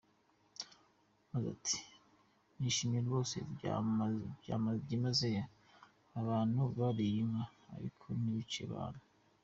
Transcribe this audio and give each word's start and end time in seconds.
Yagize 1.31 1.49
ati: 1.55 1.77
“Nshimiye 2.63 3.01
rwose 3.07 3.35
byimazeyo 4.83 5.43
abo 6.17 6.23
bantu 6.29 6.61
bariye 6.77 7.17
inka, 7.23 7.45
ariko 7.75 8.05
ntibice 8.19 8.61
abantu. 8.69 9.03